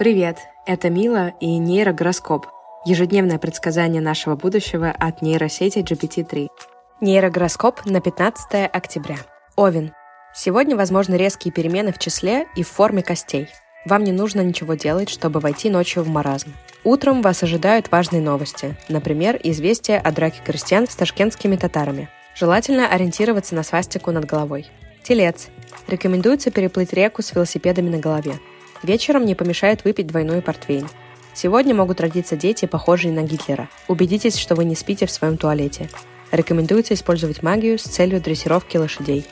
[0.00, 2.46] Привет, это Мила и нейрогороскоп–
[2.86, 6.48] ежедневное предсказание нашего будущего от нейросети GPT-3.
[7.02, 9.16] Нейрогороскоп на 15 октября.
[9.56, 9.92] Овен.
[10.34, 13.48] Сегодня возможны резкие перемены в числе и в форме костей.
[13.84, 16.54] Вам не нужно ничего делать, чтобы войти ночью в маразм.
[16.82, 22.08] Утром вас ожидают важные новости, например, известие о драке крестьян с ташкентскими татарами.
[22.34, 24.66] Желательно ориентироваться на свастику над головой.
[25.02, 25.48] Телец.
[25.88, 28.36] Рекомендуется переплыть реку с велосипедами на голове.
[28.82, 30.88] Вечером не помешает выпить двойной портвейн.
[31.34, 33.68] Сегодня могут родиться дети, похожие на Гитлера.
[33.88, 35.88] Убедитесь, что вы не спите в своем туалете.
[36.32, 39.26] Рекомендуется использовать магию с целью дрессировки лошадей.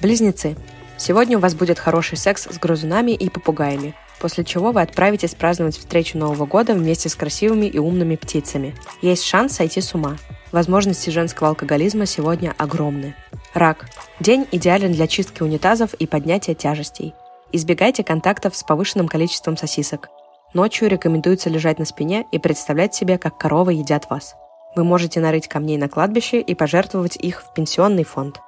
[0.00, 0.56] Близнецы.
[0.96, 5.76] Сегодня у вас будет хороший секс с грызунами и попугаями, после чего вы отправитесь праздновать
[5.76, 8.74] встречу Нового года вместе с красивыми и умными птицами.
[9.02, 10.16] Есть шанс сойти с ума.
[10.52, 13.14] Возможности женского алкоголизма сегодня огромны.
[13.52, 13.86] Рак.
[14.20, 17.14] День идеален для чистки унитазов и поднятия тяжестей.
[17.52, 20.08] Избегайте контактов с повышенным количеством сосисок.
[20.52, 24.34] Ночью рекомендуется лежать на спине и представлять себе, как коровы едят вас.
[24.74, 28.40] Вы можете нарыть камней на кладбище и пожертвовать их в пенсионный фонд.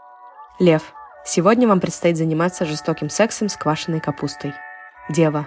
[0.58, 0.94] Лев.
[1.24, 4.52] Сегодня вам предстоит заниматься жестоким сексом с квашеной капустой.
[5.08, 5.46] Дева.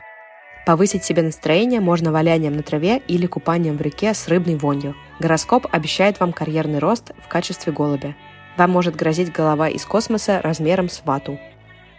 [0.65, 4.95] Повысить себе настроение можно валянием на траве или купанием в реке с рыбной вонью.
[5.19, 8.15] Гороскоп обещает вам карьерный рост в качестве голубя.
[8.57, 11.39] Вам может грозить голова из космоса размером с вату.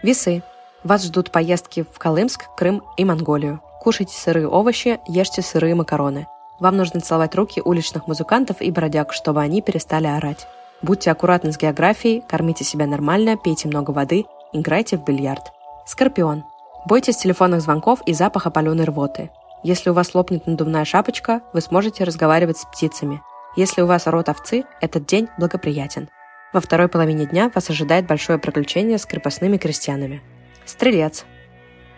[0.02, 0.42] Весы.
[0.84, 3.60] Вас ждут поездки в Колымск, Крым и Монголию.
[3.80, 6.26] Кушайте сырые овощи, ешьте сырые макароны.
[6.58, 10.46] Вам нужно целовать руки уличных музыкантов и бродяг, чтобы они перестали орать.
[10.82, 15.52] Будьте аккуратны с географией, кормите себя нормально, пейте много воды, играйте в бильярд.
[15.86, 16.44] Скорпион.
[16.84, 19.30] Бойтесь телефонных звонков и запаха паленой рвоты.
[19.62, 23.22] Если у вас лопнет надувная шапочка, вы сможете разговаривать с птицами.
[23.54, 26.08] Если у вас рот овцы, этот день благоприятен.
[26.52, 30.22] Во второй половине дня вас ожидает большое приключение с крепостными крестьянами.
[30.64, 31.24] Стрелец.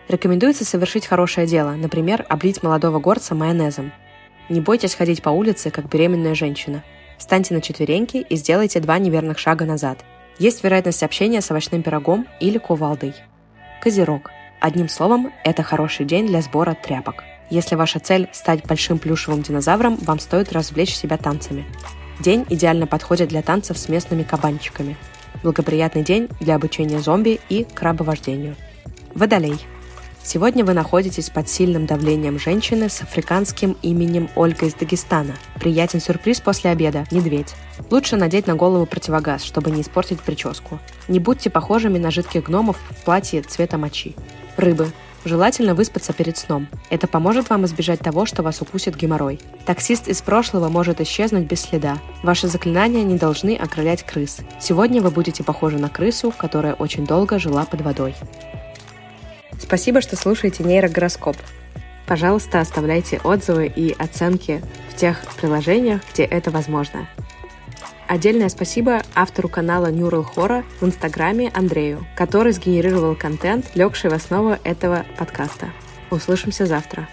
[0.07, 3.91] Рекомендуется совершить хорошее дело, например, облить молодого горца майонезом.
[4.49, 6.83] Не бойтесь ходить по улице, как беременная женщина.
[7.17, 10.03] Встаньте на четвереньки и сделайте два неверных шага назад.
[10.37, 13.15] Есть вероятность общения с овощным пирогом или кувалдой.
[13.81, 14.31] Козерог.
[14.59, 17.23] Одним словом, это хороший день для сбора тряпок.
[17.49, 21.65] Если ваша цель– стать большим плюшевым динозавром, вам стоит развлечь себя танцами.
[22.19, 24.97] День идеально подходит для танцев с местными кабанчиками–
[25.45, 28.55] Благоприятный день для обучения зомби и крабовождению.
[29.13, 29.59] Водолей.
[30.23, 35.35] Сегодня вы находитесь под сильным давлением женщины с африканским именем Ольга из Дагестана.
[35.59, 37.53] Приятен сюрприз после обеда– медведь.
[37.91, 40.79] Лучше надеть на голову противогаз, чтобы не испортить прическу.
[41.07, 44.15] Не будьте похожими на жидких гномов в платье цвета мочи.
[44.57, 44.91] Рыбы.
[45.25, 46.67] Желательно выспаться перед сном.
[46.91, 49.39] Это поможет вам избежать того, что вас укусит геморрой.
[49.65, 51.97] Таксист из прошлого может исчезнуть без следа.
[52.21, 54.37] Ваши заклинания не должны окрылять крыс.
[54.59, 58.13] Сегодня вы будете похожи на крысу, которая очень долго жила под водой.
[59.59, 61.35] Спасибо, что слушаете нейрогороскоп.
[62.05, 67.09] Пожалуйста, оставляйте отзывы и оценки в тех приложениях, где это возможно.
[68.07, 74.57] Отдельное спасибо автору канала Neural Horror в Инстаграме Андрею, который сгенерировал контент, легший в основу
[74.63, 75.69] этого подкаста.
[76.11, 77.09] Услышимся завтра.